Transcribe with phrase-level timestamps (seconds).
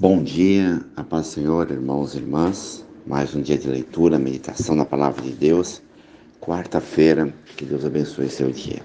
[0.00, 2.86] Bom dia, a paz do Senhor, irmãos e irmãs.
[3.04, 5.82] Mais um dia de leitura, meditação na palavra de Deus.
[6.40, 8.80] Quarta-feira, que Deus abençoe seu dia.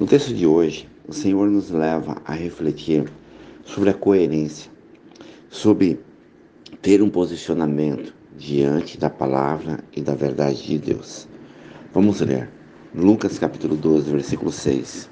[0.00, 3.12] No texto de hoje, o Senhor nos leva a refletir
[3.62, 4.70] sobre a coerência,
[5.50, 6.00] sobre
[6.80, 11.28] ter um posicionamento diante da palavra e da verdade de Deus.
[11.92, 12.48] Vamos ler.
[12.94, 15.10] Lucas capítulo 12, versículo 6.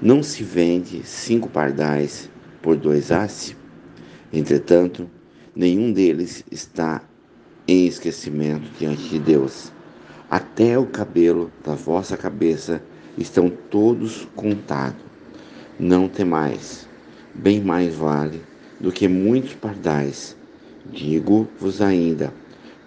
[0.00, 2.30] Não se vende cinco pardais
[2.62, 3.54] por dois asses?
[4.36, 5.08] Entretanto,
[5.54, 7.02] nenhum deles está
[7.66, 9.72] em esquecimento diante de Deus.
[10.30, 12.82] Até o cabelo da vossa cabeça
[13.16, 15.00] estão todos contados.
[15.80, 16.86] Não temais,
[17.34, 18.42] bem mais vale
[18.78, 20.36] do que muitos pardais.
[20.84, 22.30] Digo-vos ainda: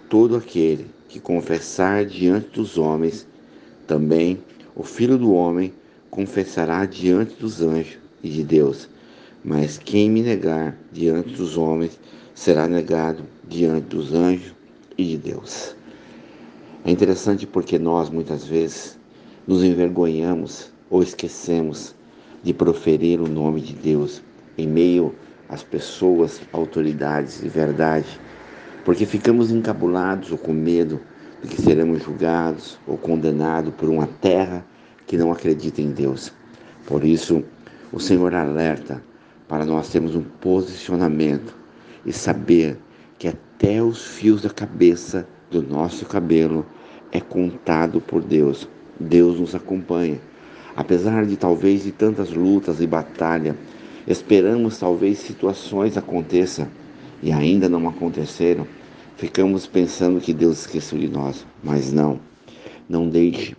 [0.08, 3.26] todo aquele que confessar diante dos homens,
[3.88, 4.38] também
[4.76, 5.74] o Filho do Homem
[6.12, 8.88] confessará diante dos anjos e de Deus.
[9.42, 11.98] Mas quem me negar diante dos homens
[12.34, 14.54] será negado diante dos anjos
[14.98, 15.74] e de Deus.
[16.84, 18.98] É interessante porque nós muitas vezes
[19.46, 21.94] nos envergonhamos ou esquecemos
[22.42, 24.22] de proferir o nome de Deus
[24.58, 25.14] em meio
[25.48, 28.20] às pessoas, autoridades de verdade,
[28.84, 31.00] porque ficamos encabulados ou com medo
[31.42, 34.66] de que seremos julgados ou condenados por uma terra
[35.06, 36.30] que não acredita em Deus.
[36.86, 37.42] Por isso,
[37.90, 39.02] o Senhor alerta
[39.50, 41.56] para nós termos um posicionamento
[42.06, 42.78] e saber
[43.18, 46.64] que até os fios da cabeça do nosso cabelo
[47.10, 48.68] é contado por Deus.
[49.00, 50.20] Deus nos acompanha.
[50.76, 53.56] Apesar de talvez de tantas lutas e batalhas,
[54.06, 56.68] esperamos talvez situações aconteçam
[57.20, 58.68] e ainda não aconteceram.
[59.16, 62.20] Ficamos pensando que Deus esqueceu de nós, mas não.
[62.88, 63.56] Não deixe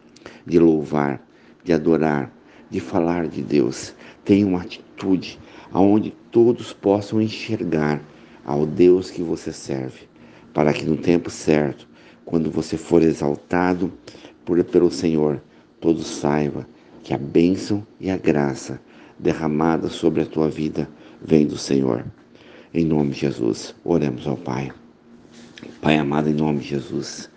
[0.48, 1.22] de louvar,
[1.66, 2.32] de adorar,
[2.72, 3.94] de falar de Deus.
[4.26, 5.38] Tenha uma atitude
[5.72, 8.02] aonde todos possam enxergar
[8.46, 10.08] ao Deus que você serve,
[10.54, 11.88] para que no tempo certo,
[12.26, 13.92] quando você for exaltado
[14.46, 15.42] por, pelo Senhor,
[15.80, 16.66] todos saibam
[17.04, 18.80] que a bênção e a graça
[19.20, 20.90] derramada sobre a tua vida
[21.22, 22.06] vem do Senhor.
[22.74, 24.72] Em nome de Jesus, oremos ao Pai.
[25.82, 27.30] Pai amado, em nome de Jesus,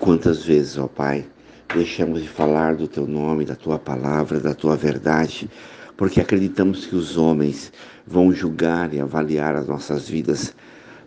[0.00, 1.24] quantas vezes, ó Pai,
[1.74, 5.50] deixamos de falar do teu nome, da tua palavra, da tua verdade,
[5.96, 7.72] porque acreditamos que os homens
[8.06, 10.54] vão julgar e avaliar as nossas vidas.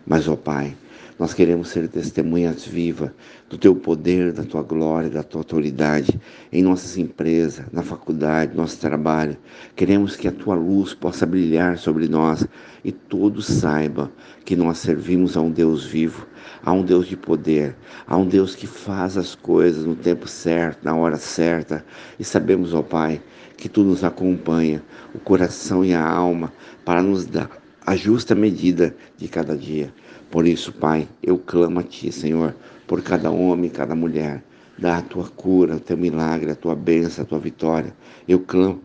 [0.06, 0.76] Mas, ó Pai,
[1.18, 3.10] nós queremos ser testemunhas vivas
[3.50, 6.20] do Teu poder, da Tua glória, da Tua autoridade
[6.52, 9.36] em nossas empresas, na faculdade, nosso trabalho.
[9.74, 12.46] Queremos que a Tua luz possa brilhar sobre nós
[12.84, 14.08] e todos saibam
[14.44, 16.24] que nós servimos a um Deus vivo,
[16.62, 17.74] a um Deus de poder,
[18.06, 21.84] a um Deus que faz as coisas no tempo certo, na hora certa.
[22.18, 23.20] E sabemos, ó Pai,
[23.56, 24.80] que Tu nos acompanha,
[25.12, 26.52] o coração e a alma,
[26.84, 27.57] para nos dar
[27.88, 29.90] a justa medida de cada dia.
[30.30, 32.54] Por isso, Pai, eu clamo a Ti, Senhor,
[32.86, 34.44] por cada homem, cada mulher.
[34.78, 37.94] Dá a Tua cura, o Teu milagre, a Tua bênção, a Tua vitória.
[38.28, 38.82] Eu clamo,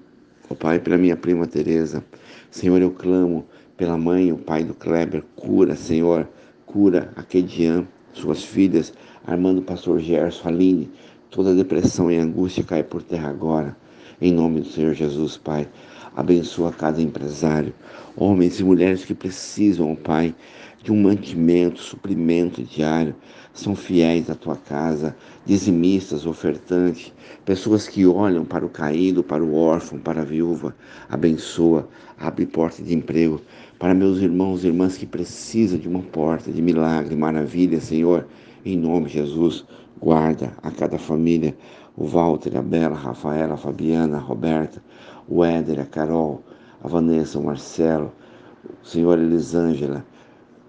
[0.50, 2.02] ó Pai, pela minha prima Teresa.
[2.50, 5.22] Senhor, eu clamo pela mãe, o pai do Kleber.
[5.36, 6.25] Cura, Senhor,
[6.66, 8.94] cura a Kedian, suas filhas,
[9.28, 10.90] Armando Pastor Gerson, Aline.
[11.30, 13.75] Toda depressão e angústia cai por terra agora.
[14.22, 15.68] Em nome do Senhor Jesus, Pai.
[16.16, 17.74] Abençoa cada empresário,
[18.16, 20.35] homens e mulheres que precisam, Pai,
[20.84, 23.16] de um mantimento, suprimento diário.
[23.53, 25.16] São fiéis à tua casa,
[25.46, 27.12] dizimistas, ofertantes,
[27.46, 30.75] pessoas que olham para o caído, para o órfão, para a viúva.
[31.09, 31.88] Abençoa,
[32.18, 33.41] abre porta de emprego
[33.80, 38.25] para meus irmãos e irmãs que precisam de uma porta de milagre, maravilha, Senhor.
[38.66, 39.66] Em nome de Jesus,
[40.00, 41.53] guarda a cada família,
[41.97, 44.81] o Walter, a Bela, a Rafaela, a Fabiana, a Roberta,
[45.28, 46.41] o Éder, a Carol,
[46.81, 48.09] a Vanessa, o Marcelo,
[48.81, 50.06] o senhor Elisângela,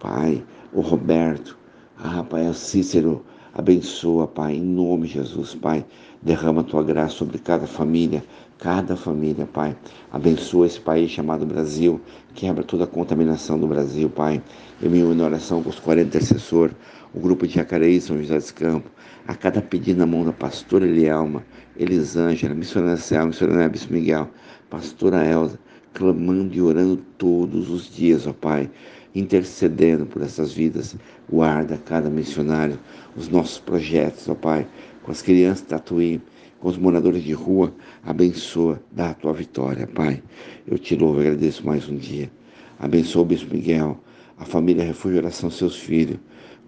[0.00, 1.56] Pai, o Roberto,
[1.96, 5.84] a Rafael Cícero, abençoa, Pai, em nome de Jesus, Pai,
[6.20, 8.22] derrama a tua graça sobre cada família,
[8.58, 9.76] cada família, Pai.
[10.12, 12.00] Abençoa esse país chamado Brasil,
[12.34, 14.42] quebra toda a contaminação do Brasil, Pai.
[14.82, 16.74] Eu me uno em oração com os 40 intercessores,
[17.14, 18.90] o grupo de Jacareí, São José dos Campos,
[19.26, 21.44] a cada pedido na mão da pastora Elielma,
[21.76, 24.28] Elisângela, missionária Céu, missionária Bispo Miguel,
[24.68, 25.58] pastora Elza,
[25.92, 28.68] clamando e orando todos os dias, ó Pai,
[29.14, 30.96] intercedendo por essas vidas.
[31.30, 32.78] Guarda cada missionário,
[33.16, 34.66] os nossos projetos, ó Pai,
[35.02, 36.20] com as crianças Tatuí,
[36.58, 40.22] com os moradores de rua, abençoa, dá a tua vitória, Pai.
[40.66, 42.30] Eu te louvo e agradeço mais um dia.
[42.78, 44.00] Abençoa o Bispo Miguel,
[44.38, 46.18] a família Refúgio Oração, seus filhos.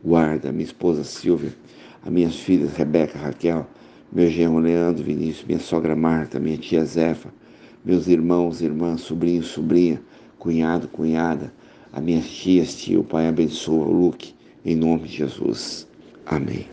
[0.05, 1.53] Guarda minha esposa Silvia,
[2.05, 3.67] as minhas filhas Rebeca, Raquel,
[4.13, 7.33] meu genro Leandro, Vinícius, minha sogra Marta, minha tia Zefa,
[7.85, 10.01] meus irmãos, irmãs, sobrinhos, sobrinha,
[10.39, 11.53] cunhado, cunhada,
[11.97, 14.35] a minhas tias, tio, Pai, abençoa o Luke,
[14.67, 15.89] em nome de Jesus.
[16.27, 16.67] Amém.